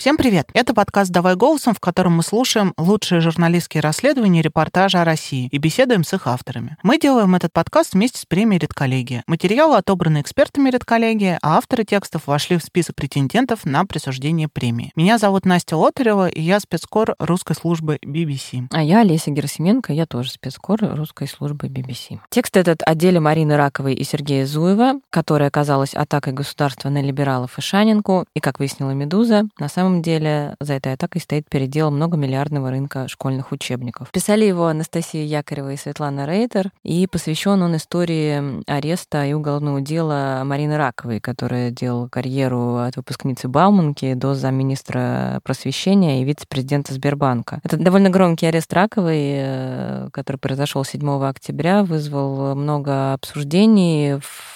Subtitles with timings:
[0.00, 0.48] Всем привет!
[0.54, 5.46] Это подкаст «Давай голосом», в котором мы слушаем лучшие журналистские расследования и репортажи о России
[5.52, 6.78] и беседуем с их авторами.
[6.82, 9.22] Мы делаем этот подкаст вместе с премией «Редколлегия».
[9.26, 14.90] Материалы отобраны экспертами «Редколлегии», а авторы текстов вошли в список претендентов на присуждение премии.
[14.96, 18.68] Меня зовут Настя Лотарева, и я спецкор русской службы BBC.
[18.70, 22.20] А я Олеся Герасименко, я тоже спецкор русской службы BBC.
[22.30, 27.58] Текст этот о деле Марины Раковой и Сергея Зуева, которая оказалась атакой государства на либералов
[27.58, 31.90] и Шанинку, и, как выяснила «Медуза», на самом самом деле за этой атакой стоит передел
[31.90, 34.10] многомиллиардного рынка школьных учебников.
[34.12, 40.42] Писали его Анастасия Якорева и Светлана Рейтер, и посвящен он истории ареста и уголовного дела
[40.44, 47.60] Марины Раковой, которая делала карьеру от выпускницы Бауманки до замминистра просвещения и вице-президента Сбербанка.
[47.64, 54.49] Это довольно громкий арест Раковой, э, который произошел 7 октября, вызвал много обсуждений в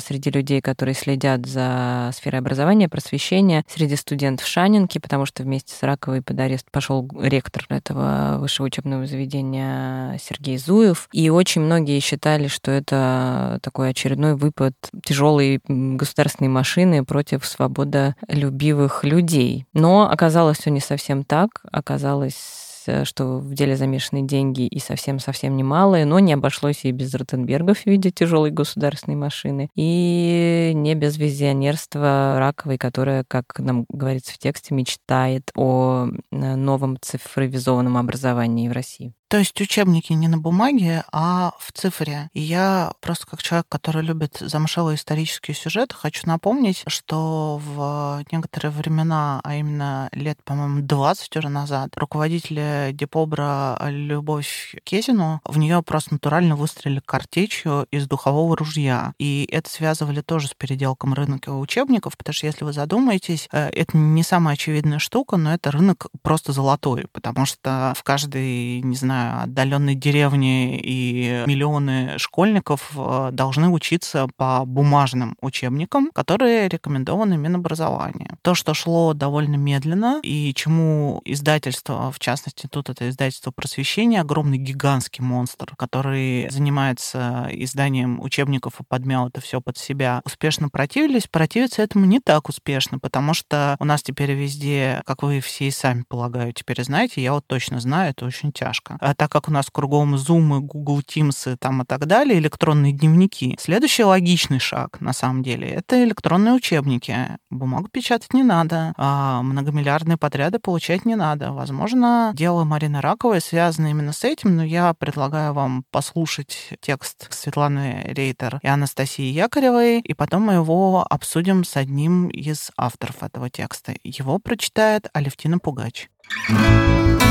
[0.00, 5.82] среди людей, которые следят за сферой образования, просвещения, среди студентов Шанинки, потому что вместе с
[5.82, 11.08] Раковой под арест пошел ректор этого высшего учебного заведения Сергей Зуев.
[11.12, 19.66] И очень многие считали, что это такой очередной выпад тяжелой государственной машины против свободолюбивых людей.
[19.72, 21.62] Но оказалось все не совсем так.
[21.70, 22.67] Оказалось Э,
[23.04, 27.86] что в деле замешаны деньги и совсем-совсем немалые, но не обошлось и без Ротенбергов в
[27.86, 34.74] виде тяжелой государственной машины, и не без визионерства Раковой, которая, как нам говорится в тексте,
[34.74, 39.12] мечтает о э, новом цифровизованном образовании в России.
[39.28, 42.30] То есть учебники не на бумаге, а в цифре.
[42.32, 48.70] И я просто как человек, который любит замшелые исторические сюжеты, хочу напомнить, что в некоторые
[48.70, 56.14] времена, а именно лет, по-моему, 20 уже назад, руководители Депобра Любовь Кезину в нее просто
[56.14, 59.12] натурально выстрелили картечью из духового ружья.
[59.18, 63.94] И это связывали тоже с переделком рынка учебников, потому что, если вы задумаетесь, э, это
[63.94, 69.17] не самая очевидная штука, но это рынок просто золотой, потому что в каждой, не знаю,
[69.42, 78.36] отдаленной деревни и миллионы школьников э, должны учиться по бумажным учебникам, которые рекомендованы Минобразования.
[78.42, 84.58] То, что шло довольно медленно, и чему издательство, в частности, тут это издательство просвещения, огромный
[84.58, 91.82] гигантский монстр, который занимается изданием учебников и подмял это все под себя, успешно противились, противиться
[91.82, 96.04] этому не так успешно, потому что у нас теперь везде, как вы все и сами,
[96.08, 98.98] полагаю, теперь знаете, я вот точно знаю, это очень тяжко.
[99.08, 103.56] А так как у нас кругом Zoom, Google Teams там и так далее, электронные дневники,
[103.58, 107.16] следующий логичный шаг, на самом деле, это электронные учебники.
[107.48, 111.52] Бумагу печатать не надо, а многомиллиардные подряды получать не надо.
[111.52, 118.02] Возможно, дело Марины Раковой связано именно с этим, но я предлагаю вам послушать текст Светланы
[118.08, 123.94] Рейтер и Анастасии Якоревой, и потом мы его обсудим с одним из авторов этого текста.
[124.04, 126.10] Его прочитает Алевтина Пугач.
[126.50, 127.27] Thank you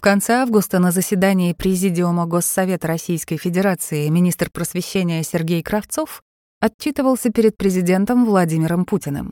[0.00, 6.22] В конце августа на заседании Президиума Госсовета Российской Федерации министр просвещения Сергей Кравцов
[6.58, 9.30] отчитывался перед президентом Владимиром Путиным.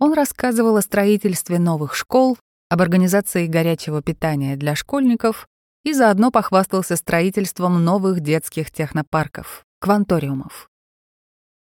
[0.00, 2.36] Он рассказывал о строительстве новых школ,
[2.68, 5.46] об организации горячего питания для школьников
[5.84, 10.68] и заодно похвастался строительством новых детских технопарков, кванториумов.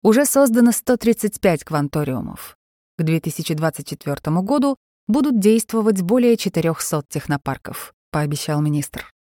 [0.02, 2.56] Уже создано 135 кванториумов.
[2.96, 9.12] К 2024 году будут действовать более 400 технопарков пообещал министр.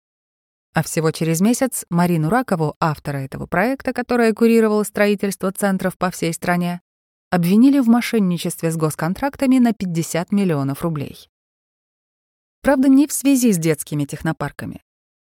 [0.72, 6.32] А всего через месяц Марину Ракову, автора этого проекта, которая курировала строительство центров по всей
[6.32, 6.80] стране,
[7.28, 11.28] обвинили в мошенничестве с госконтрактами на 50 миллионов рублей.
[12.62, 14.80] Правда, не в связи с детскими технопарками.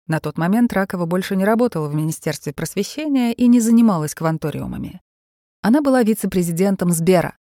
[0.07, 4.99] На тот момент Ракова больше не работала в Министерстве просвещения и не занималась кванториумами.
[5.61, 7.37] Она была вице-президентом Сбера,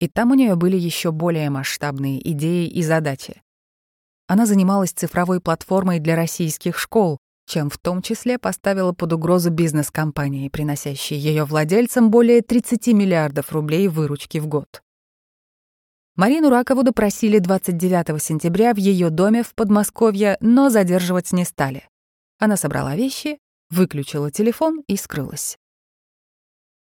[0.00, 3.40] и там у нее были еще более масштабные идеи и задачи
[4.26, 10.48] она занималась цифровой платформой для российских школ, чем в том числе поставила под угрозу бизнес-компании,
[10.48, 14.82] приносящие ее владельцам более 30 миллиардов рублей выручки в год.
[16.16, 21.88] Марину Ракову допросили 29 сентября в ее доме в Подмосковье, но задерживать не стали.
[22.38, 23.38] Она собрала вещи,
[23.70, 25.58] выключила телефон и скрылась.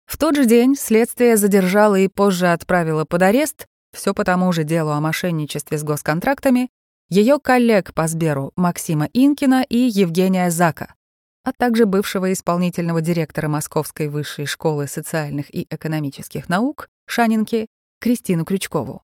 [0.07, 4.65] В тот же день следствие задержало и позже отправило под арест, все по тому же
[4.65, 6.71] делу о мошенничестве с госконтрактами,
[7.09, 10.95] ее коллег по Сберу Максима Инкина и Евгения Зака,
[11.43, 17.69] а также бывшего исполнительного директора Московской высшей школы социальных и экономических наук Шанинки
[18.01, 19.03] Кристину Крючкову.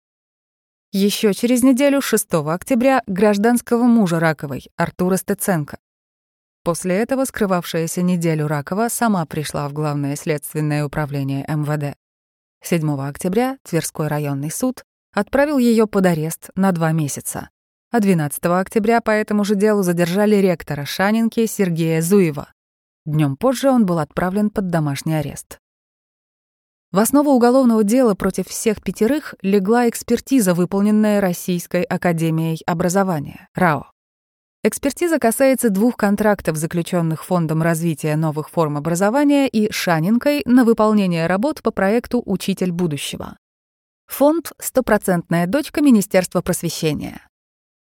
[0.91, 5.79] Еще через неделю, 6 октября, гражданского мужа Раковой, Артура Стеценко.
[6.63, 11.97] После этого скрывавшаяся неделю Ракова сама пришла в Главное следственное управление МВД.
[12.61, 14.83] 7 октября Тверской районный суд
[15.13, 17.49] отправил ее под арест на два месяца,
[17.93, 22.51] а 12 октября по этому же делу задержали ректора Шанинки Сергея Зуева.
[23.05, 25.59] Днем позже он был отправлен под домашний арест.
[26.91, 33.91] В основу уголовного дела против всех пятерых легла экспертиза, выполненная Российской академией образования, РАО.
[34.63, 41.61] Экспертиза касается двух контрактов, заключенных Фондом развития новых форм образования и Шанинкой на выполнение работ
[41.61, 43.37] по проекту «Учитель будущего».
[44.07, 47.21] Фонд— стопроцентная дочка Министерства просвещения.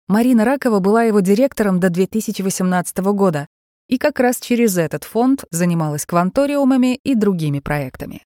[0.09, 3.47] Марина Ракова была его директором до 2018 года
[3.89, 8.23] и как раз через этот фонд занималась кванториумами и другими проектами.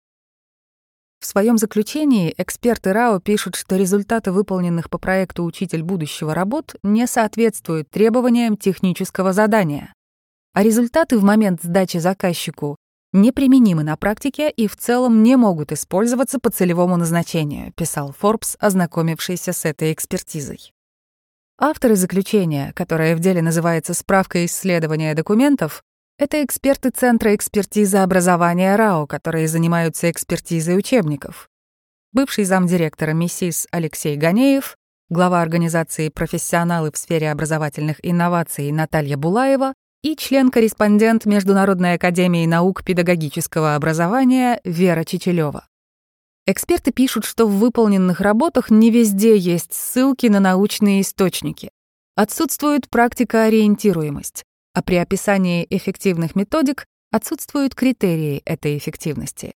[1.20, 7.06] В своем заключении эксперты РАО пишут, что результаты выполненных по проекту «Учитель будущего» работ не
[7.06, 9.93] соответствуют требованиям технического задания,
[10.52, 12.76] а результаты в момент сдачи заказчику
[13.12, 19.52] неприменимы на практике и в целом не могут использоваться по целевому назначению, писал Forbes, ознакомившийся
[19.52, 20.73] с этой экспертизой.
[21.58, 25.82] Авторы заключения, которое в деле называется «Справка исследования документов»,
[26.19, 31.49] это эксперты Центра экспертизы образования РАО, которые занимаются экспертизой учебников.
[32.12, 34.76] Бывший замдиректора МИСИС Алексей Ганеев,
[35.08, 43.76] глава организации «Профессионалы в сфере образовательных инноваций» Наталья Булаева и член-корреспондент Международной академии наук педагогического
[43.76, 45.67] образования Вера Чечелева.
[46.47, 51.71] Эксперты пишут, что в выполненных работах не везде есть ссылки на научные источники.
[52.15, 54.45] Отсутствует практика-ориентируемость
[54.77, 59.55] а при описании эффективных методик отсутствуют критерии этой эффективности.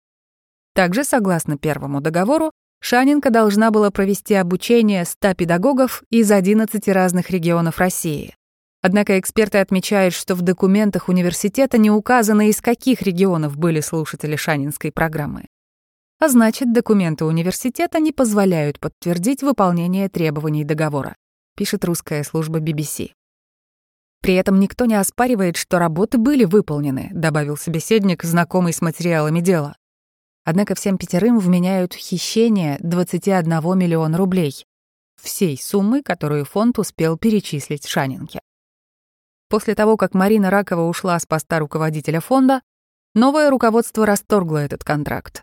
[0.76, 7.79] Также, согласно первому договору, Шанинка должна была провести обучение 100 педагогов из 11 разных регионов
[7.79, 8.37] России.
[8.81, 14.93] Однако эксперты отмечают, что в документах университета не указано, из каких регионов были слушатели Шанинской
[14.93, 15.46] программы.
[16.20, 21.14] А значит, документы университета не позволяют подтвердить выполнение требований договора,
[21.56, 23.12] пишет русская служба BBC.
[24.20, 29.76] При этом никто не оспаривает, что работы были выполнены, добавил собеседник, знакомый с материалами дела.
[30.44, 34.66] Однако всем пятерым вменяют хищение 21 миллиона рублей,
[35.22, 38.40] всей суммы, которую фонд успел перечислить Шанинке.
[39.48, 42.60] После того, как Марина Ракова ушла с поста руководителя фонда,
[43.14, 45.42] новое руководство расторгло этот контракт.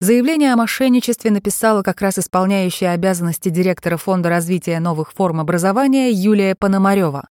[0.00, 6.54] Заявление о мошенничестве написала как раз исполняющая обязанности директора Фонда развития новых форм образования Юлия
[6.54, 7.28] Пономарёва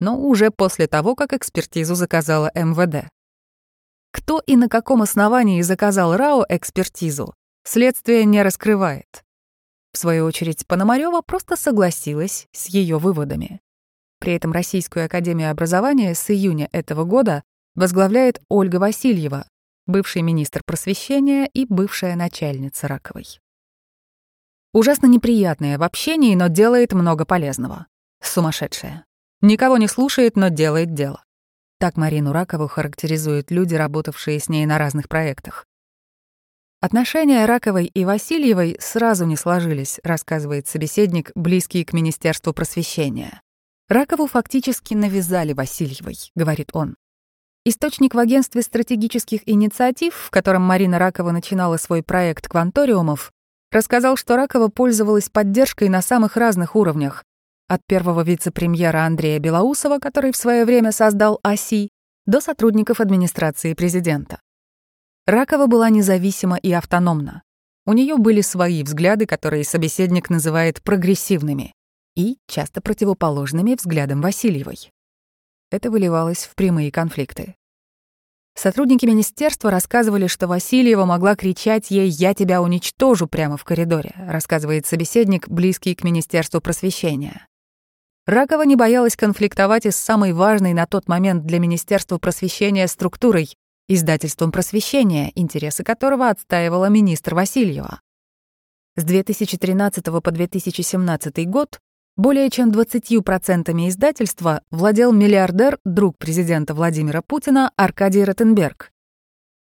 [0.00, 3.08] но уже после того, как экспертизу заказала МВД.
[4.12, 7.34] Кто и на каком основании заказал РАО экспертизу,
[7.64, 9.24] следствие не раскрывает.
[9.92, 13.60] В свою очередь, Пономарёва просто согласилась с ее выводами.
[14.18, 17.42] При этом Российскую академию образования с июня этого года
[17.74, 19.46] возглавляет Ольга Васильева,
[19.86, 23.40] бывший министр просвещения и бывшая начальница Раковой.
[24.72, 27.86] Ужасно неприятная в общении, но делает много полезного.
[28.20, 29.06] Сумасшедшая.
[29.40, 31.24] Никого не слушает, но делает дело.
[31.78, 35.66] Так Марину Ракову характеризуют люди, работавшие с ней на разных проектах.
[36.80, 43.40] Отношения Раковой и Васильевой сразу не сложились, рассказывает собеседник, близкий к Министерству просвещения.
[43.88, 46.96] Ракову фактически навязали Васильевой, говорит он.
[47.68, 53.32] Источник в агентстве стратегических инициатив, в котором Марина Ракова начинала свой проект кванториумов,
[53.72, 57.24] рассказал, что Ракова пользовалась поддержкой на самых разных уровнях,
[57.66, 61.88] от первого вице-премьера Андрея Белоусова, который в свое время создал ОСИ,
[62.24, 64.40] до сотрудников администрации президента.
[65.26, 67.42] Ракова была независима и автономна.
[67.84, 71.74] У нее были свои взгляды, которые собеседник называет прогрессивными
[72.14, 74.92] и часто противоположными взглядам Васильевой.
[75.70, 77.56] Это выливалось в прямые конфликты.
[78.54, 84.86] Сотрудники министерства рассказывали, что Васильева могла кричать ей «Я тебя уничтожу» прямо в коридоре, рассказывает
[84.86, 87.46] собеседник, близкий к Министерству просвещения.
[88.26, 93.54] Ракова не боялась конфликтовать и с самой важной на тот момент для Министерства просвещения структурой—
[93.88, 98.00] издательством просвещения, интересы которого отстаивала министр Васильева.
[98.96, 101.78] С 2013 по 2017 год
[102.16, 108.90] более чем 20% издательства владел миллиардер, друг президента Владимира Путина Аркадий Ротенберг.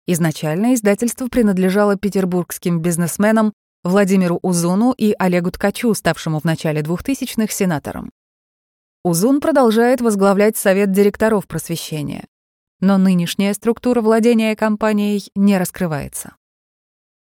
[0.06, 8.10] Изначально издательство принадлежало петербургским бизнесменам Владимиру Узуну и Олегу Ткачу, ставшему в начале 2000-х сенатором.
[9.04, 12.26] Узун продолжает возглавлять совет директоров просвещения.
[12.80, 16.36] Но нынешняя структура владения компанией не раскрывается.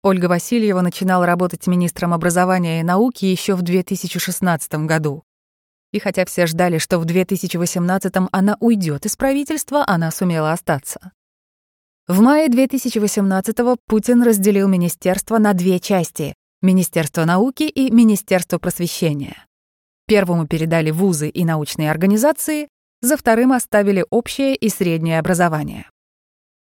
[0.03, 5.25] Ольга Васильева начинала работать министром образования и науки еще в 2016 году.
[5.93, 11.13] И хотя все ждали, что в 2018-м она уйдет из правительства, она сумела остаться.
[12.09, 19.47] В мае 2018-го Путин разделил министерство на две части— Министерство науки и Министерство просвещения.
[20.07, 22.69] Первому передали вузы и научные организации,
[23.03, 25.89] за вторым оставили общее и среднее образование.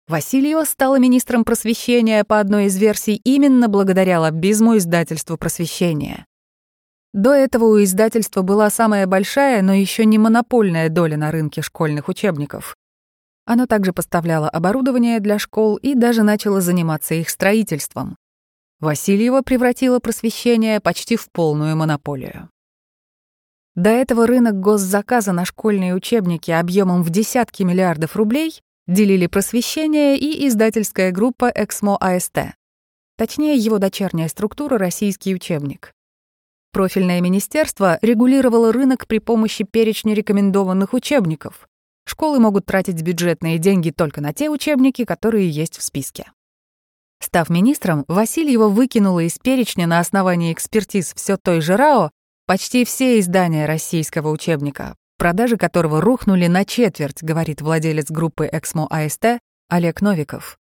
[0.09, 6.25] Васильева стала министром просвещения по одной из версий именно благодаря лоббизму издательству просвещения.
[7.13, 12.07] До этого у издательства была самая большая, но еще не монопольная доля на рынке школьных
[12.07, 12.75] учебников.
[13.45, 18.15] Оно также поставляло оборудование для школ и даже начало заниматься их строительством.
[18.79, 22.49] Васильева превратила просвещение почти в полную монополию.
[23.75, 28.59] До этого рынок госзаказа на школьные учебники объемом в десятки миллиардов рублей
[28.89, 32.55] делили просвещение и издательская группа «Эксмо АСТ».
[33.17, 35.93] Точнее, его дочерняя структура «Российский учебник».
[36.71, 41.69] Профильное министерство регулировало рынок при помощи перечня рекомендованных учебников.
[42.05, 46.31] Школы могут тратить бюджетные деньги только на те учебники, которые есть в списке.
[47.21, 52.11] Став министром, Васильева выкинула из перечня на основании экспертиз все той же РАО
[52.47, 59.39] почти все издания российского учебника, продажи которого рухнули на четверть, говорит владелец группы «Эксмо АСТ»
[59.69, 60.57] Олег Новиков.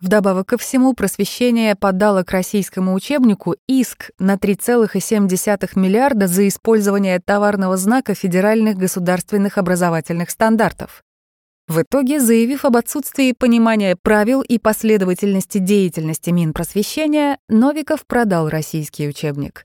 [0.00, 7.76] Вдобавок ко всему, просвещение подало к российскому учебнику иск на 3,7 миллиарда за использование товарного
[7.76, 11.02] знака федеральных государственных образовательных стандартов.
[11.68, 19.64] В итоге, заявив об отсутствии понимания правил и последовательности деятельности Минпросвещения, Новиков продал российский учебник.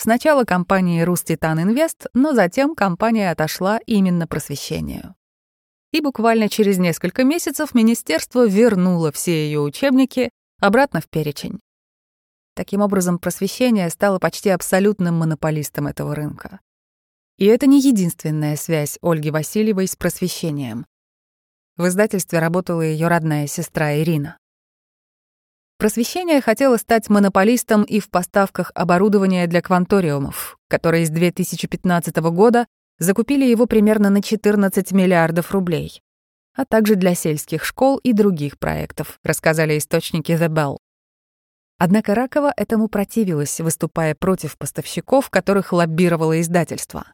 [0.00, 5.14] Сначала компании «Руститан Инвест», но затем компания отошла именно просвещению
[5.92, 10.30] и буквально через несколько месяцев министерство вернуло все ее учебники
[10.60, 11.60] обратно в перечень.
[12.54, 16.60] Таким образом, просвещение стало почти абсолютным монополистом этого рынка.
[17.38, 20.86] И это не единственная связь Ольги Васильевой с просвещением.
[21.76, 24.39] В издательстве работала ее родная сестра Ирина.
[25.80, 32.66] Просвещение хотело стать монополистом и в поставках оборудования для кванториумов, которые с 2015 года
[32.98, 36.02] закупили его примерно на 14 миллиардов рублей,
[36.54, 40.76] а также для сельских школ и других проектов, рассказали источники The Bell.
[41.78, 47.06] Однако Ракова этому противилась, выступая против поставщиков, которых лоббировало издательство.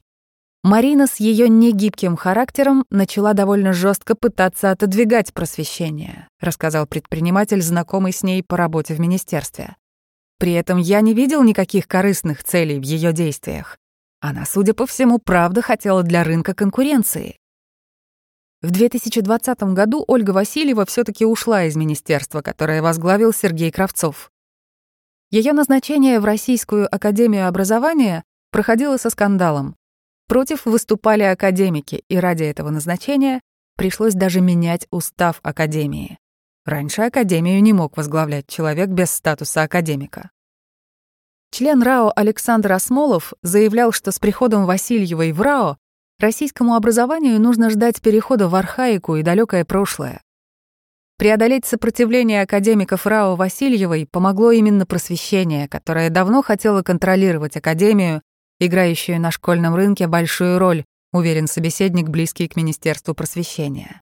[0.67, 8.25] Марина с ее негибким характером начала довольно жестко пытаться отодвигать просвещение, рассказал предприниматель, знакомый с
[8.25, 9.77] ней по работе в министерстве.
[10.41, 13.79] При этом я не видел никаких корыстных целей в ее действиях.
[14.21, 17.39] Она, судя по всему, правда хотела для рынка конкуренции.
[18.61, 24.33] В 2020 году Ольга Васильева все таки ушла из министерства, которое возглавил Сергей Кравцов.
[25.31, 29.76] Ее назначение в Российскую академию образования проходило со скандалом.
[30.29, 33.41] Против выступали академики, и ради этого назначения
[33.77, 36.19] пришлось даже менять устав академии.
[36.65, 40.31] Раньше академию не мог возглавлять человек без статуса академика.
[41.53, 45.79] Член РАО Александр Осмолов заявлял, что с приходом Васильевой в РАО
[46.19, 50.21] российскому образованию нужно ждать перехода в архаику и далекое прошлое.
[51.19, 58.23] Преодолеть сопротивление академиков РАО Васильевой помогло именно просвещение, которое давно хотело контролировать академию,
[58.61, 64.01] играющую на школьном рынке большую роль, уверен собеседник, близкий к Министерству просвещения.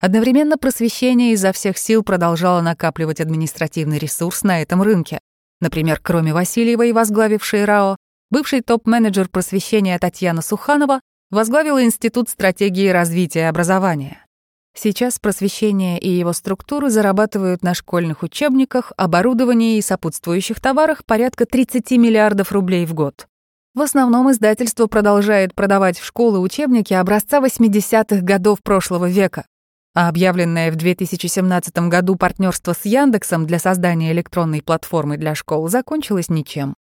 [0.00, 5.20] Одновременно просвещение изо всех сил продолжало накапливать административный ресурс на этом рынке.
[5.60, 7.96] Например, кроме Васильевой, возглавившей РАО,
[8.30, 14.26] бывший топ-менеджер просвещения Татьяна Суханова возглавила Институт стратегии развития образования.
[14.74, 21.92] Сейчас просвещение и его структуры зарабатывают на школьных учебниках, оборудовании и сопутствующих товарах порядка 30
[21.92, 23.28] миллиардов рублей в год.
[23.74, 29.46] В основном издательство продолжает продавать в школы учебники образца 80-х годов прошлого века,
[29.94, 36.28] а объявленное в 2017 году партнерство с Яндексом для создания электронной платформы для школ закончилось
[36.28, 36.74] ничем.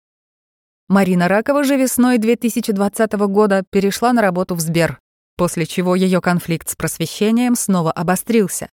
[0.89, 4.99] Марина Ракова же весной 2020 года перешла на работу в Сбер,
[5.37, 8.71] после чего ее конфликт с просвещением снова обострился.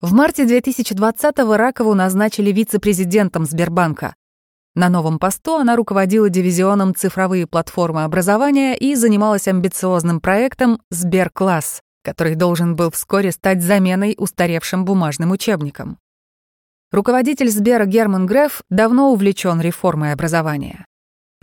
[0.00, 4.16] В марте 2020-го Ракову назначили вице-президентом Сбербанка.
[4.74, 12.36] На новом посту она руководила дивизионом цифровые платформы образования и занималась амбициозным проектом «Сберкласс», который
[12.36, 15.98] должен был вскоре стать заменой устаревшим бумажным учебникам.
[16.90, 20.86] Руководитель Сбера Герман Греф давно увлечен реформой образования.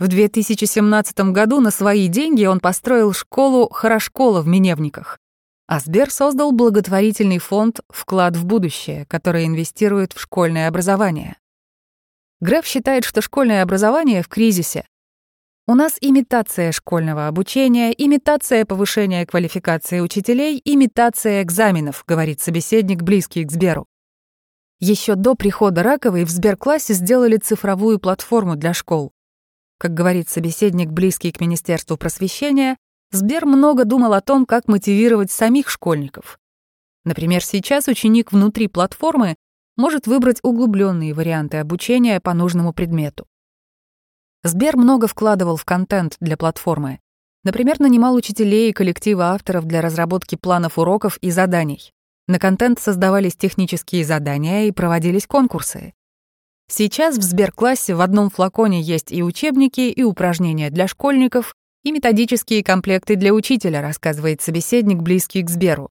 [0.00, 5.18] В 2017 году на свои деньги он построил школу «Хорошкола» в Миневниках,
[5.68, 11.36] а Сбер создал благотворительный фонд «Вклад в будущее», который инвестирует в школьное образование.
[12.40, 14.86] Греф считает, что школьное образование в кризисе.
[15.66, 23.52] У нас имитация школьного обучения, имитация повышения квалификации учителей, имитация экзаменов, говорит собеседник, близкий к
[23.52, 23.86] Сберу.
[24.78, 29.12] Еще до прихода Раковой в Сберклассе сделали цифровую платформу для школ.
[29.78, 32.78] Как говорит собеседник, близкий к Министерству просвещения,
[33.12, 36.38] Сбер много думал о том, как мотивировать самих школьников.
[37.04, 39.36] Например, сейчас ученик внутри платформы
[39.80, 43.26] может выбрать углубленные варианты обучения по нужному предмету.
[44.44, 47.00] Сбер много вкладывал в контент для платформы.
[47.44, 51.92] Например, нанимал учителей и коллективы авторов для разработки планов уроков и заданий.
[52.28, 55.94] На контент создавались технические задания и проводились конкурсы.
[56.68, 62.62] Сейчас в Сберклассе в одном флаконе есть и учебники, и упражнения для школьников, и методические
[62.62, 65.90] комплекты для учителя, рассказывает собеседник, близкий к Сберу.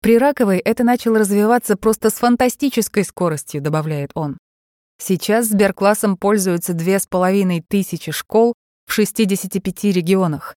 [0.00, 4.38] При Раковой это начало развиваться просто с фантастической скоростью, добавляет он.
[5.00, 8.54] Сейчас Сберклассом пользуются две с половиной тысячи школ
[8.86, 10.54] в 65 регионах.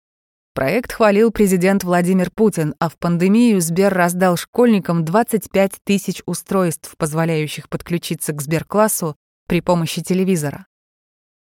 [0.54, 7.68] Проект хвалил президент Владимир Путин, а в пандемию Сбер раздал школьникам 25 тысяч устройств, позволяющих
[7.68, 9.14] подключиться к Сберклассу
[9.46, 10.66] при помощи телевизора.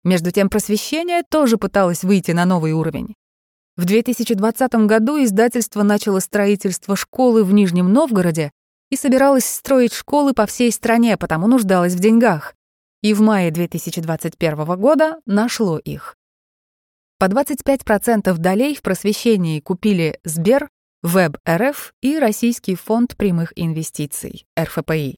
[0.03, 3.15] Между тем, просвещение тоже пыталось выйти на новый уровень.
[3.79, 8.51] В 2020 году издательство начало строительство школы в Нижнем Новгороде
[8.89, 12.55] и собиралось строить школы по всей стране, потому нуждалось в деньгах
[13.01, 16.17] и в мае 2021 года нашло их.
[17.19, 20.67] По 25% долей в просвещении купили Сбер,
[21.01, 25.15] Веб РФ и Российский фонд прямых инвестиций, РФПИ.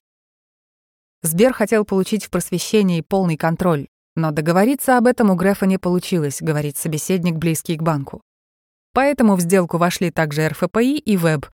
[1.22, 6.40] Сбер хотел получить в просвещении полный контроль, но договориться об этом у Грефа не получилось,
[6.40, 8.22] говорит собеседник, близкий к банку.
[8.92, 11.46] Поэтому в сделку вошли также РФПИ и Веб,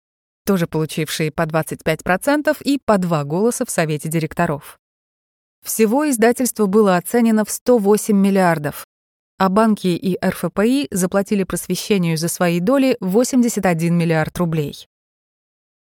[0.46, 4.80] тоже получившие по 25% и по два голоса в Совете директоров.
[5.64, 8.86] Всего издательство было оценено в 108 миллиардов,
[9.38, 14.88] а банки и РФПИ заплатили просвещению за свои доли 81 миллиард рублей.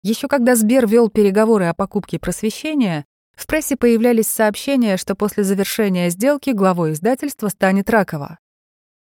[0.02, 3.04] Еще когда Сбер вел переговоры о покупке просвещения,
[3.36, 8.38] в прессе появлялись сообщения, что после завершения сделки главой издательства станет Ракова.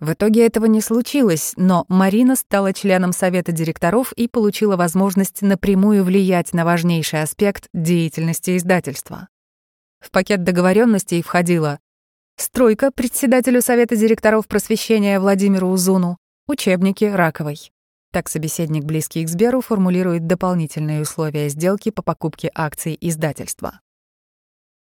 [0.00, 6.04] В итоге этого не случилось, но Марина стала членом совета директоров и получила возможность напрямую
[6.04, 9.28] влиять на важнейший аспект деятельности издательства.
[9.98, 11.80] В пакет договоренностей входила
[12.36, 17.72] стройка председателю Совета директоров просвещения Владимиру Узуну, учебники Раковой.
[18.12, 23.80] Так собеседник, близкий к Сберу, формулирует дополнительные условия сделки по покупке акций издательства.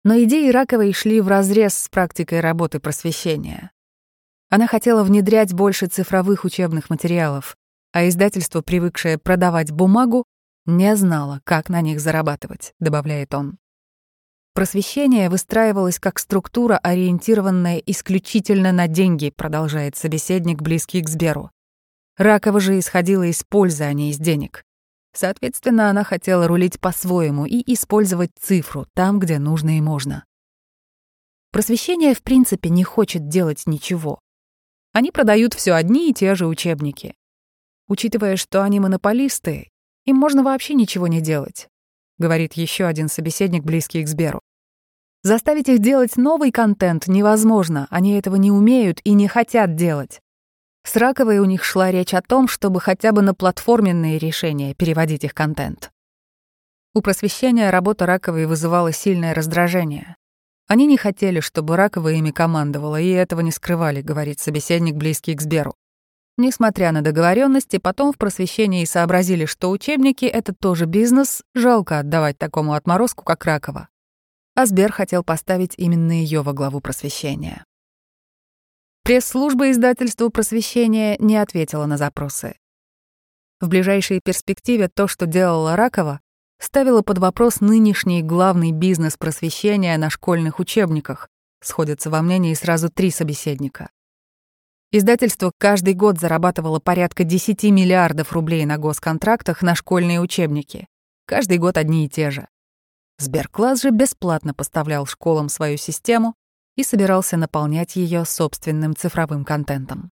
[0.03, 3.71] Но идеи Раковой шли вразрез с практикой работы просвещения.
[4.53, 7.57] Она хотела внедрять больше цифровых учебных материалов,
[7.91, 10.25] а издательство, привыкшее продавать бумагу,
[10.67, 13.57] не знало, как на них зарабатывать, добавляет он.
[14.53, 21.49] Просвещение выстраивалось как структура, ориентированная исключительно на деньги, продолжает собеседник, близкий к Сберу.
[22.17, 24.63] Ракова же исходила из пользы, а не из денег.
[25.15, 30.25] Соответственно, она хотела рулить по-своему и использовать цифру там, где нужно и можно.
[31.51, 34.19] Просвещение, в принципе, не хочет делать ничего.
[34.93, 37.13] Они продают все одни и те же учебники.
[37.87, 39.69] Учитывая, что они монополисты,
[40.05, 41.67] им можно вообще ничего не делать
[42.17, 44.39] говорит еще один собеседник, близкий к Сберу.
[45.23, 50.21] Заставить их делать новый контент невозможно, они этого не умеют и не хотят делать.
[50.85, 55.23] С Раковой у них шла речь о том, чтобы хотя бы на платформенные решения переводить
[55.23, 55.91] их контент.
[56.93, 60.17] У просвещения работа Раковой вызывала сильное раздражение.
[60.67, 65.41] Они не хотели, чтобы Ракова ими командовала, и этого не скрывали, говорит собеседник, близкий к
[65.41, 65.75] Сберу.
[66.37, 72.73] Несмотря на договоренности, потом в просвещении сообразили, что учебники— это тоже бизнес, жалко отдавать такому
[72.73, 73.89] отморозку, как Ракова.
[74.55, 77.65] Асбер хотел поставить именно ее во главу просвещения.
[79.03, 82.55] Пресс-служба издательства просвещения не ответила на запросы.
[83.59, 86.21] В ближайшей перспективе то, что делала Ракова,
[86.63, 91.27] ставило под вопрос нынешний главный бизнес просвещения на школьных учебниках.
[91.61, 93.89] Сходятся во мнении сразу три собеседника.
[94.91, 100.87] Издательство каждый год зарабатывало порядка 10 миллиардов рублей на госконтрактах на школьные учебники.
[101.25, 102.47] Каждый год одни и те же.
[103.17, 106.35] Сберкласс же бесплатно поставлял школам свою систему
[106.75, 110.11] и собирался наполнять ее собственным цифровым контентом.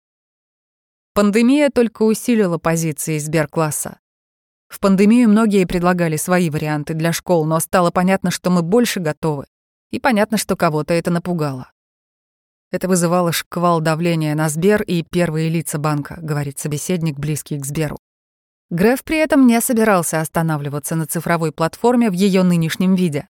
[1.14, 3.98] Пандемия только усилила позиции Сберкласса.
[4.68, 9.46] В пандемию многие предлагали свои варианты для школ, но стало понятно, что мы больше готовы.
[9.90, 11.72] И понятно, что кого-то это напугало.
[12.70, 17.98] Это вызывало шквал давления на Сбер и первые лица банка, говорит собеседник, близкий к Сберу.
[18.70, 23.26] Греф при этом не собирался останавливаться на цифровой платформе в ее нынешнем виде.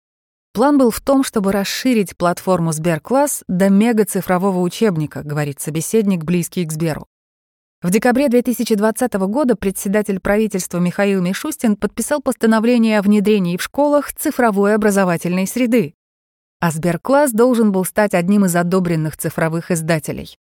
[0.53, 6.70] План был в том, чтобы расширить платформу Сберкласс до мега-цифрового учебника, говорит собеседник, близкий к
[6.70, 7.09] Сберу.
[7.85, 14.75] В декабре 2020 года председатель правительства Михаил Мишустин подписал постановление о внедрении в школах цифровой
[14.75, 15.92] образовательной среды.
[16.61, 20.38] А Сберкласс должен был стать одним из одобренных цифровых издателей.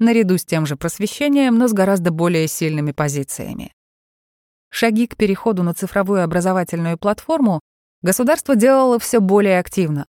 [0.00, 3.72] Наряду с тем же просвещением, но с гораздо более сильными позициями.
[4.68, 7.60] Шаги к переходу на цифровую образовательную платформу
[8.02, 10.04] государство делало все более активно.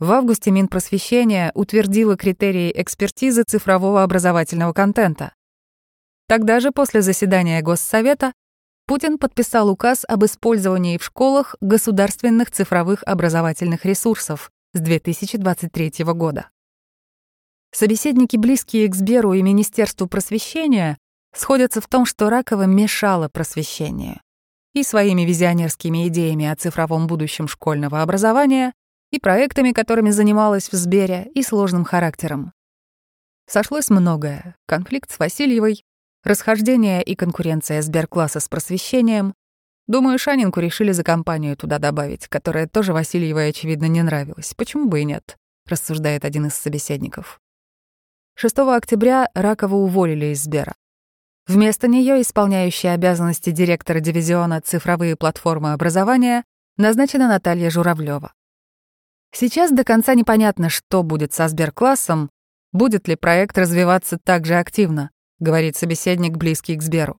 [0.00, 5.30] В августе Минпросвещения утвердило критерии экспертизы цифрового образовательного контента.
[6.28, 8.32] Тогда же, после заседания Госсовета,
[8.86, 16.50] Путин подписал указ об использовании в школах государственных цифровых образовательных ресурсов с 2023 года.
[17.72, 20.98] Собеседники, близкие к Сберу и Министерству просвещения,
[21.34, 24.20] сходятся в том, что Ракова мешала просвещению
[24.72, 28.72] и своими визионерскими идеями о цифровом будущем школьного образования,
[29.10, 32.52] и проектами, которыми занималась в Сбере, и сложным характером.
[33.48, 35.84] Сошлось многое— конфликт с Васильевой,
[36.26, 39.32] Расхождение и конкуренция Сберкласса с просвещением.
[39.86, 44.52] Думаю, Шанинку решили за компанию туда добавить, которая тоже Васильевой, очевидно, не нравилась.
[44.56, 45.36] Почему бы и нет,
[45.68, 47.40] рассуждает один из собеседников.
[48.34, 50.74] 6 октября Ракова уволили из Сбера.
[51.46, 56.42] Вместо нее исполняющая обязанности директора дивизиона «Цифровые платформы образования»
[56.76, 58.32] назначена Наталья Журавлева.
[59.30, 62.30] Сейчас до конца непонятно, что будет со Сберклассом,
[62.72, 67.18] будет ли проект развиваться так же активно.— говорит собеседник, близкий к Сберу.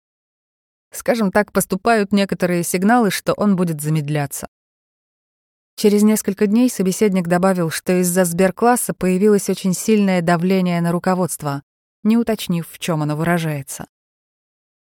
[0.91, 4.47] Скажем так, поступают некоторые сигналы, что он будет замедляться.
[5.75, 11.62] Через несколько дней собеседник добавил, что из-за Сберкласса появилось очень сильное давление на руководство,
[12.03, 13.88] не уточнив, в чем оно выражается.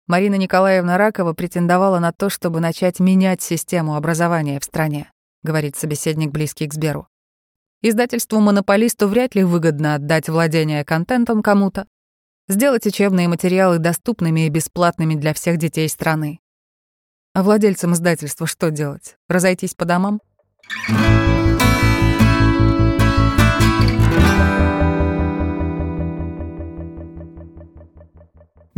[0.09, 5.13] Марина Николаевна Ракова претендовала на то, чтобы начать менять систему образования в стране,
[5.45, 7.07] говорит собеседник, близкий к Сберу.
[7.83, 11.87] Издательству-монополисту вряд ли выгодно отдать владение контентом кому-то,
[12.51, 16.41] сделать учебные материалы доступными и бесплатными для всех детей страны.
[17.33, 19.17] А владельцам издательства что делать?
[19.29, 20.21] Разойтись по домам?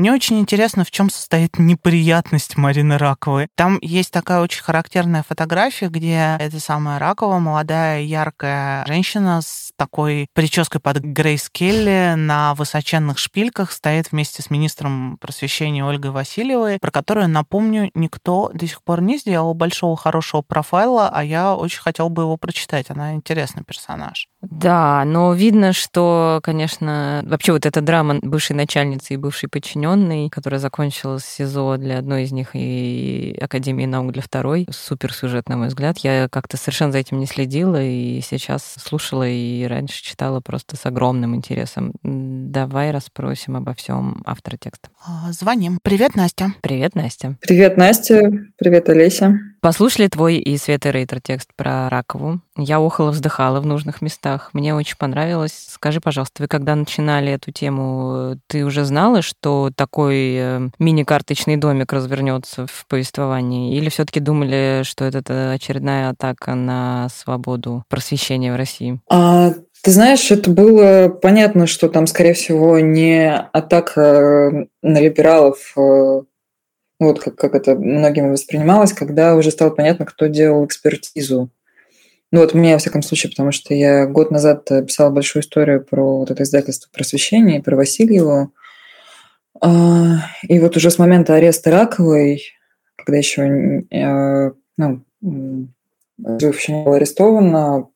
[0.02, 3.46] Мне очень интересно, в чем состоит неприятность Марины Раковой.
[3.54, 10.26] Там есть такая очень характерная фотография, где эта самая Ракова, молодая, яркая женщина с такой
[10.34, 16.90] прической под Грейс Келли на высоченных шпильках стоит вместе с министром просвещения Ольгой Васильевой, про
[16.90, 22.08] которую, напомню, никто до сих пор не сделал большого хорошего профайла, а я очень хотел
[22.08, 22.86] бы его прочитать.
[22.90, 24.26] Она интересный персонаж.
[24.40, 29.91] Да, но видно, что, конечно, вообще вот эта драма бывшей начальницы и бывшей подчиненной,
[30.30, 35.56] которая закончилась СИЗО для одной из них и Академии наук для второй, супер сюжет, на
[35.56, 35.98] мой взгляд.
[35.98, 40.86] Я как-то совершенно за этим не следила и сейчас слушала и раньше читала просто с
[40.86, 41.92] огромным интересом.
[42.02, 44.88] Давай расспросим обо всем автора текста.
[45.04, 45.78] А, звоним.
[45.82, 46.54] Привет, Настя.
[46.62, 47.36] Привет, Настя.
[47.40, 48.32] Привет, Настя.
[48.56, 49.51] Привет, Олеся.
[49.62, 52.40] Послушали твой и Светы Рейтер текст про Ракову.
[52.56, 54.50] Я охала, вздыхала в нужных местах.
[54.52, 55.52] Мне очень понравилось.
[55.70, 61.92] Скажи, пожалуйста, вы когда начинали эту тему, ты уже знала, что такой э, мини-карточный домик
[61.92, 63.76] развернется в повествовании?
[63.76, 69.00] Или все таки думали, что это очередная атака на свободу просвещения в России?
[69.08, 76.22] А, ты знаешь, это было понятно, что там, скорее всего, не атака на либералов э,
[77.06, 81.50] вот как, как это многими воспринималось, когда уже стало понятно, кто делал экспертизу.
[82.30, 86.18] Ну вот мне, во всяком случае, потому что я год назад писала большую историю про
[86.18, 88.52] вот это издательство просвещения, про Васильеву.
[89.60, 90.16] А,
[90.48, 92.42] и вот уже с момента ареста Раковой,
[92.96, 95.04] когда еще э, ну,
[96.18, 97.88] еще не была арестована,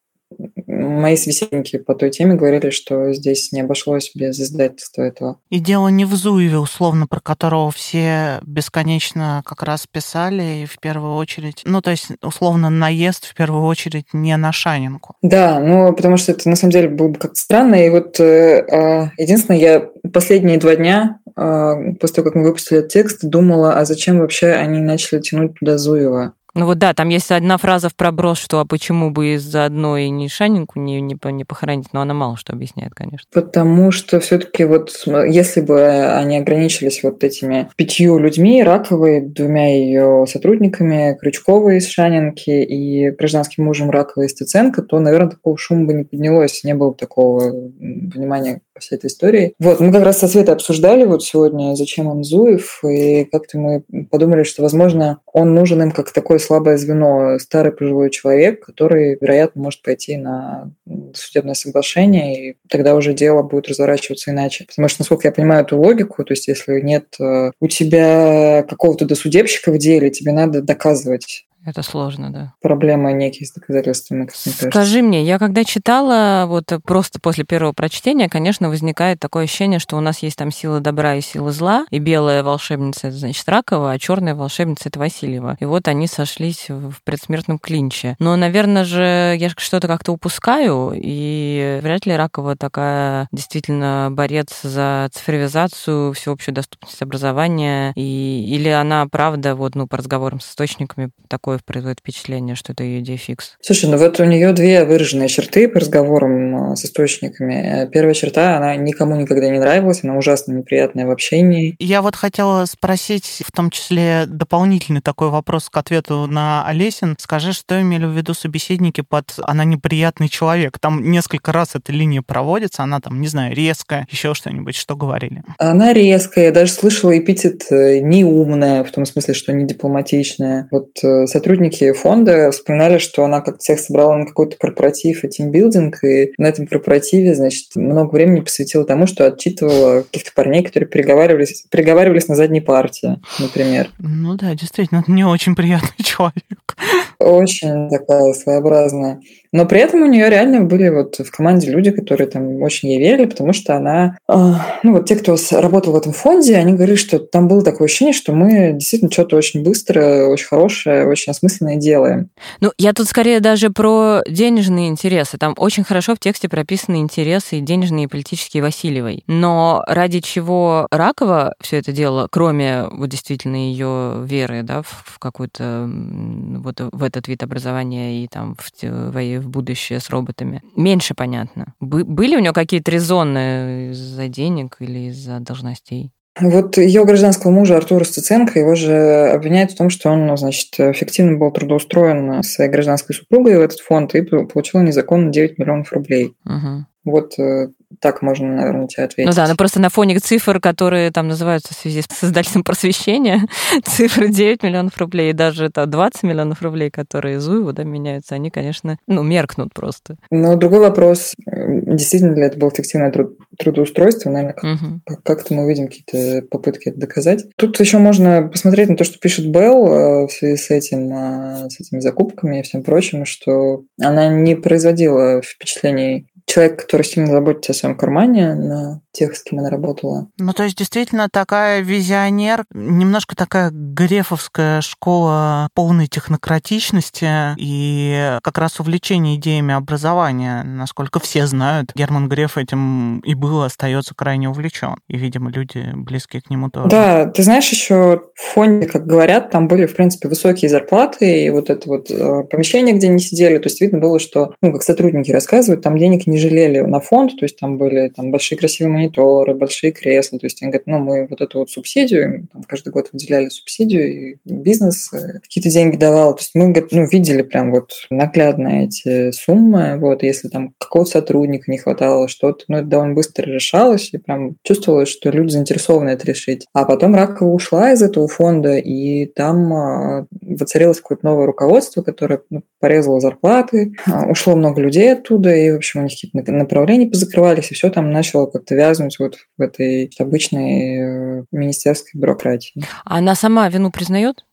[0.86, 5.38] мои собеседники по той теме говорили, что здесь не обошлось без издательства этого.
[5.50, 10.78] И дело не в Зуеве, условно, про которого все бесконечно как раз писали, и в
[10.78, 15.14] первую очередь, ну, то есть, условно, наезд в первую очередь не на Шанинку.
[15.22, 18.64] Да, ну, потому что это на самом деле было бы как-то странно, и вот э,
[18.70, 23.74] а, единственное, я последние два дня э, после того, как мы выпустили этот текст, думала,
[23.74, 26.34] а зачем вообще они начали тянуть туда Зуева?
[26.56, 30.08] Ну вот да, там есть одна фраза в проброс, что а почему бы из-за одной
[30.08, 33.28] не Шанинку не, не, не похоронить, но она мало что объясняет, конечно.
[33.30, 39.76] Потому что все таки вот если бы они ограничились вот этими пятью людьми, Раковой, двумя
[39.76, 45.84] ее сотрудниками, Крючковой из Шанинки и гражданским мужем Раковой из Стеценко, то, наверное, такого шума
[45.84, 49.54] бы не поднялось, не было бы такого понимания по всей этой истории.
[49.58, 53.82] Вот, мы как раз со Светой обсуждали вот сегодня, зачем он Зуев, и как-то мы
[54.10, 59.62] подумали, что, возможно, он нужен им как такое слабое звено, старый пожилой человек, который, вероятно,
[59.62, 60.70] может пойти на
[61.14, 64.64] судебное соглашение, и тогда уже дело будет разворачиваться иначе.
[64.66, 69.04] Потому что, насколько я понимаю эту логику, то есть если нет э, у тебя какого-то
[69.04, 72.52] досудебщика в деле, тебе надо доказывать это сложно, да.
[72.60, 73.12] Проблема
[73.54, 79.20] доказательствами, как мне Скажи мне, я когда читала, вот просто после первого прочтения, конечно, возникает
[79.20, 83.08] такое ощущение, что у нас есть там сила добра и сила зла, и белая волшебница
[83.08, 85.56] это значит Ракова, а черная волшебница это Васильева.
[85.60, 88.16] И вот они сошлись в предсмертном клинче.
[88.18, 95.08] Но, наверное же, я что-то как-то упускаю, и вряд ли Ракова такая действительно борец за
[95.12, 101.55] цифровизацию, всеобщую доступность образования, и, или она, правда, вот, ну, по разговорам с источниками, такой
[101.56, 103.56] такое производит впечатление, что это ее идея фикс.
[103.60, 107.88] Слушай, ну вот у нее две выраженные черты по разговорам э, с источниками.
[107.92, 111.76] Первая черта, она никому никогда не нравилась, она ужасно неприятная в общении.
[111.78, 117.16] Я вот хотела спросить, в том числе дополнительный такой вопрос к ответу на Олесин.
[117.18, 120.78] Скажи, что имели в виду собеседники под «она неприятный человек»?
[120.78, 125.42] Там несколько раз эта линия проводится, она там, не знаю, резкая, еще что-нибудь, что говорили?
[125.58, 130.68] Она резкая, я даже слышала эпитет э, неумная, в том смысле, что не дипломатичная.
[130.70, 135.28] Вот э, с сотрудники фонда вспоминали, что она как всех собрала на какой-то корпоратив и
[135.28, 140.88] тимбилдинг, и на этом корпоративе, значит, много времени посвятила тому, что отчитывала каких-то парней, которые
[140.88, 143.90] переговаривались, переговаривались на задней партии, например.
[144.00, 146.76] Ну да, действительно, не очень приятный человек.
[147.20, 149.20] Очень такая своеобразная.
[149.56, 152.98] Но при этом у нее реально были вот в команде люди, которые там очень ей
[152.98, 154.34] верили, потому что она, э,
[154.82, 158.12] ну вот те, кто работал в этом фонде, они говорили, что там было такое ощущение,
[158.12, 162.28] что мы действительно что-то очень быстро, очень хорошее, очень осмысленное делаем.
[162.60, 165.38] Ну, я тут скорее даже про денежные интересы.
[165.38, 169.24] Там очень хорошо в тексте прописаны интересы денежные и политические Васильевой.
[169.26, 175.88] Но ради чего Ракова все это дело, кроме вот действительно ее веры, да, в какую-то
[175.88, 179.16] вот в этот вид образования и там в, в
[179.46, 180.62] в будущее с роботами.
[180.76, 181.74] Меньше понятно.
[181.80, 186.10] Были у него какие-то резоны из-за денег или из-за должностей?
[186.38, 188.92] Вот ее гражданского мужа Артура Стеценко, его же
[189.32, 194.14] обвиняют в том, что он, значит, фиктивно был трудоустроен своей гражданской супругой в этот фонд
[194.14, 196.34] и получил незаконно 9 миллионов рублей.
[196.44, 196.84] Угу.
[197.06, 197.68] Вот э,
[198.00, 199.30] так можно, наверное, тебе ответить.
[199.30, 203.42] Ну да, но просто на фоне цифр, которые там называются в связи с создателем просвещения,
[203.84, 208.34] цифры 9 миллионов рублей и даже это 20 миллионов рублей, которые из УИВу да, меняются,
[208.34, 210.16] они, конечно, ну, меркнут просто.
[210.30, 215.18] Но другой вопрос, действительно ли это было фиктивное труд трудоустройство, наверное, как- угу.
[215.24, 217.46] как-то мы увидим какие-то попытки это доказать.
[217.56, 221.70] Тут еще можно посмотреть на то, что пишет Белл э, в связи с этим, э,
[221.70, 227.72] с этими закупками и всем прочим, что она не производила впечатлений человек, который сильно заботится
[227.72, 230.28] о своем кармане, на тех, с кем она работала.
[230.38, 238.78] Ну, то есть, действительно, такая визионер, немножко такая грефовская школа полной технократичности и как раз
[238.78, 240.62] увлечение идеями образования.
[240.62, 244.96] Насколько все знают, Герман Греф этим и был, остается крайне увлечен.
[245.08, 246.88] И, видимо, люди близкие к нему тоже.
[246.88, 251.50] Да, ты знаешь, еще в фонде, как говорят, там были, в принципе, высокие зарплаты, и
[251.50, 254.82] вот это вот э, помещение, где они сидели, то есть видно было, что, ну, как
[254.82, 258.92] сотрудники рассказывают, там денег не жалели на фонд, то есть там были там большие красивые
[258.92, 262.92] мониторы, большие кресла, то есть они говорят, ну, мы вот эту вот субсидию, там, каждый
[262.92, 267.70] год выделяли субсидию, и бизнес э, какие-то деньги давал, то есть мы ну, видели прям
[267.70, 273.14] вот наглядно эти суммы, вот, если там какого-то сотрудника не хватало, что-то, ну, это довольно
[273.14, 276.66] быстро решалось, и прям чувствовалось, что люди заинтересованы это решить.
[276.72, 280.26] А потом Ракова ушла из этого фонда, и там а,
[280.58, 285.76] воцарилось какое-то новое руководство, которое ну, порезало зарплаты, а, ушло много людей оттуда, и, в
[285.76, 290.10] общем, у них какие-то направления позакрывались, и все там начало как-то вязнуть вот в этой
[290.18, 292.84] обычной э, министерской бюрократии.
[293.04, 294.44] А она сама вину признает?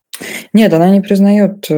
[0.54, 1.74] Нет, она не признает э,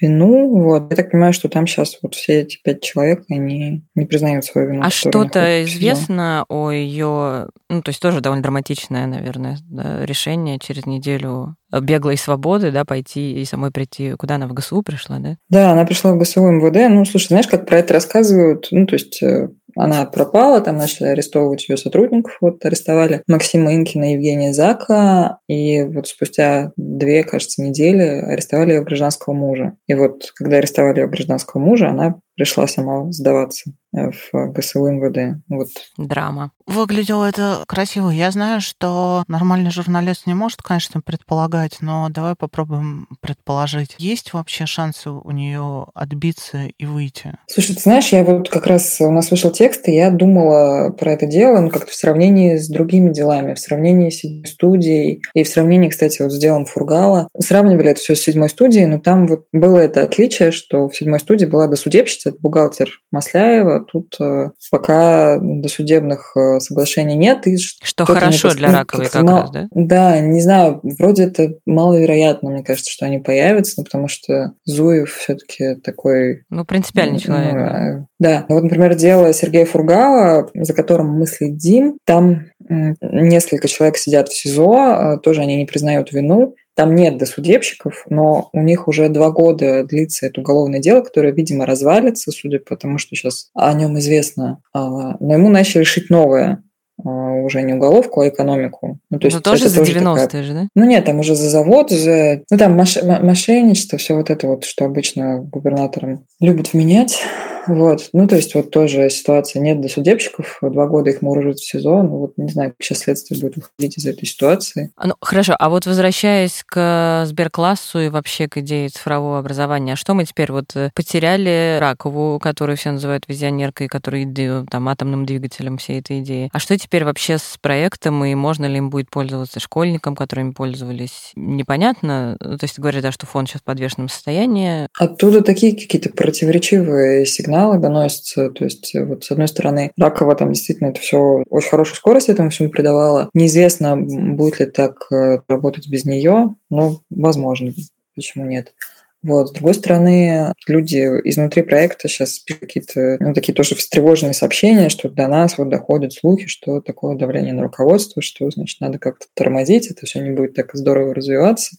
[0.00, 0.62] вину.
[0.62, 0.90] Вот.
[0.90, 4.70] Я так понимаю, что там сейчас вот все эти пять человек, они не признают свою
[4.70, 4.82] вину.
[4.82, 9.58] А что-то известно о ее, ну, то есть тоже довольно драматичное, наверное,
[10.04, 14.12] решение через неделю беглой свободы, да, пойти и самой прийти.
[14.12, 15.36] Куда она в ГСУ пришла, да?
[15.48, 16.90] Да, она пришла в ГСУ МВД.
[16.90, 18.68] Ну, слушай, знаешь, как про это рассказывают?
[18.70, 22.38] Ну, то есть э, она пропала, там начали арестовывать ее сотрудников.
[22.40, 25.38] Вот арестовали Максима Инкина и Евгения Зака.
[25.48, 29.76] И вот спустя две, кажется, недели арестовали ее гражданского мужа.
[29.86, 35.42] И вот когда арестовали ее гражданского мужа, она пришла сама сдаваться в ГСУ МВД.
[35.48, 35.68] Вот.
[35.96, 36.52] Драма.
[36.66, 38.10] Выглядело это красиво.
[38.10, 43.94] Я знаю, что нормальный журналист не может, конечно, предполагать, но давай попробуем предположить.
[43.98, 47.38] Есть вообще шансы у нее отбиться и выйти?
[47.46, 51.12] Слушай, ты знаешь, я вот как раз у нас вышел текст, и я думала про
[51.12, 55.48] это дело, ну, как-то в сравнении с другими делами, в сравнении с студией, и в
[55.48, 57.28] сравнении, кстати, вот с делом Фургала.
[57.38, 61.20] Сравнивали это все с седьмой студией, но там вот было это отличие, что в седьмой
[61.20, 67.46] студии была досудебщица, бухгалтер Масляева, тут э, пока досудебных э, соглашений нет.
[67.46, 69.68] И что хорошо для раковой как но, раз, да?
[69.70, 75.12] Да, не знаю, вроде это маловероятно, мне кажется, что они появятся, ну, потому что Зуев
[75.12, 76.44] все-таки такой...
[76.50, 77.54] Ну, принципиальный ну, человек.
[77.54, 78.46] Ну, да.
[78.48, 84.74] Вот, например, дело Сергея Фургала, за которым мы следим, там несколько человек сидят в СИЗО,
[84.74, 89.82] э, тоже они не признают вину, там нет досудебщиков, но у них уже два года
[89.82, 94.60] длится это уголовное дело, которое, видимо, развалится, судя по тому, что сейчас о нем известно.
[94.74, 96.62] А, но ему начали шить новое
[97.02, 98.98] а, уже не уголовку, а экономику.
[99.08, 100.42] Ну, то есть, Но тоже за 90-е такая...
[100.42, 100.68] же, да?
[100.74, 102.42] Ну нет, там уже за завод, за...
[102.50, 103.02] Ну там мош...
[103.02, 107.22] мошенничество, все вот это вот, что обычно губернаторам любят вменять.
[107.66, 108.08] Вот.
[108.12, 109.60] Ну, то есть вот тоже ситуация.
[109.60, 112.02] Нет досудебщиков, два года их мурыжат в СИЗО.
[112.02, 114.92] Ну, вот не знаю, как сейчас следствие будет выходить из этой ситуации.
[115.02, 115.54] Ну, хорошо.
[115.58, 120.52] А вот возвращаясь к Сберклассу и вообще к идее цифрового образования, а что мы теперь
[120.52, 124.26] вот э, потеряли Ракову, которую все называют визионеркой, который
[124.70, 126.50] там атомным двигателем всей этой идеи.
[126.52, 131.32] А что теперь вообще с проектом, и можно ли им будет пользоваться школьникам, которыми пользовались?
[131.36, 132.36] Непонятно.
[132.40, 134.88] То есть говорят, да, что фонд сейчас в подвешенном состоянии.
[134.98, 138.50] Оттуда такие какие-то противоречивые сигналы сигналы доносятся.
[138.50, 142.28] То есть, э, вот с одной стороны, Ракова там действительно это все очень хорошую скорость
[142.28, 143.30] этому всему придавала.
[143.34, 147.72] Неизвестно, будет ли так э, работать без нее, но возможно.
[148.14, 148.72] Почему нет?
[149.22, 149.48] Вот.
[149.48, 155.08] С другой стороны, люди изнутри проекта сейчас пишут какие-то ну, такие тоже встревоженные сообщения, что
[155.08, 159.90] до нас вот доходят слухи, что такое давление на руководство, что, значит, надо как-то тормозить,
[159.90, 161.76] это все не будет так здорово развиваться.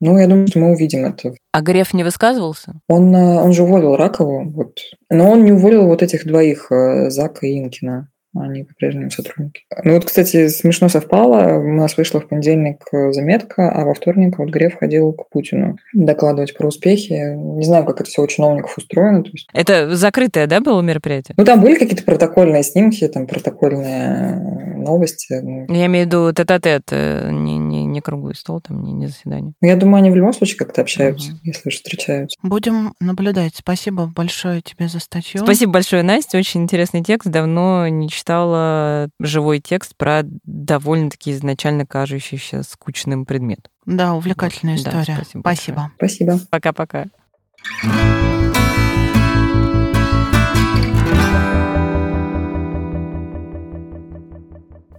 [0.00, 1.34] Ну, я думаю, что мы увидим это.
[1.52, 2.80] А Греф не высказывался?
[2.88, 4.78] Он, э, он же уволил Ракову, вот.
[5.10, 9.64] но он не уволил вот этих двоих, э, Зака и Инкина они по-прежнему сотрудники.
[9.84, 11.58] Ну вот, кстати, смешно совпало.
[11.58, 16.56] У нас вышла в понедельник заметка, а во вторник вот Греф ходил к Путину докладывать
[16.56, 17.12] про успехи.
[17.12, 19.22] Не знаю, как это все у чиновников устроено.
[19.22, 19.48] То есть...
[19.52, 21.34] Это закрытое, да, было мероприятие?
[21.36, 25.34] Ну там были какие-то протокольные снимки, там протокольные новости.
[25.42, 25.66] Ну.
[25.68, 29.52] Я имею в виду тет-а-тет, э, не, не, не круглый стол, там не, не заседание.
[29.60, 31.38] Ну, я думаю, они в любом случае как-то общаются, угу.
[31.44, 32.38] если уж встречаются.
[32.42, 33.56] Будем наблюдать.
[33.56, 35.42] Спасибо большое тебе за статью.
[35.42, 36.38] Спасибо большое, Настя.
[36.38, 37.28] Очень интересный текст.
[37.28, 38.21] Давно не читала
[39.20, 43.70] живой текст про довольно-таки изначально кажущийся скучным предмет.
[43.86, 44.86] Да, увлекательная вот.
[44.86, 45.04] история.
[45.06, 45.40] Да, спасибо.
[45.40, 45.92] Спасибо.
[45.96, 46.40] Спасибо.
[46.50, 47.06] Пока-пока.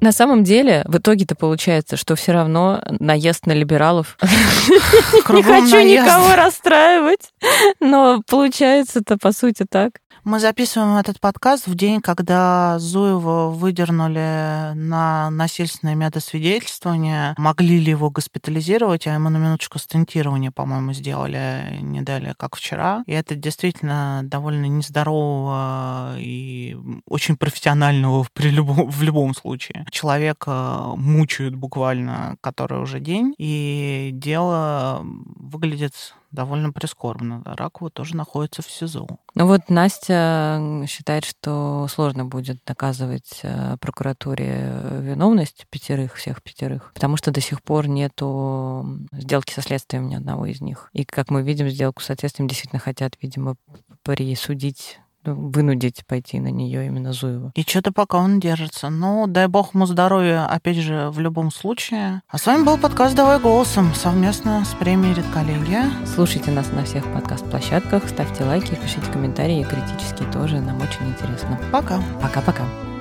[0.03, 4.17] На самом деле, в итоге-то получается, что все равно наезд на либералов.
[4.21, 7.31] Не хочу никого расстраивать,
[7.79, 9.91] но получается-то по сути так.
[10.25, 17.36] Мы записываем этот подкаст в день, когда Зуева выдернули на насильственное медосвидетельствование.
[17.38, 23.03] Могли ли его госпитализировать, а ему на минуточку стентирование, по-моему, сделали не дали, как вчера.
[23.05, 29.86] И это действительно довольно нездорового и очень профессионального при любом, в любом случае.
[29.91, 37.41] Человека мучают буквально который уже день, и дело выглядит довольно прискорбно.
[37.46, 39.08] Ракова тоже находится в СИЗО.
[39.36, 47.17] Ну вот Настя считает, что сложно будет доказывать э, прокуратуре виновность пятерых, всех пятерых, потому
[47.17, 50.89] что до сих пор нету сделки со следствием ни одного из них.
[50.93, 53.56] И, как мы видим, сделку со следствием действительно хотят, видимо,
[54.04, 57.51] присудить вынудить пойти на нее именно Зуева.
[57.55, 58.89] И что-то пока он держится.
[58.89, 62.21] Ну, дай бог ему здоровья, опять же, в любом случае.
[62.27, 65.91] А с вами был подкаст «Давай голосом» совместно с премией «Редколлегия».
[66.05, 71.59] Слушайте нас на всех подкаст-площадках, ставьте лайки, пишите комментарии, критические тоже, нам очень интересно.
[71.71, 71.99] Пока.
[72.21, 72.92] Пока-пока.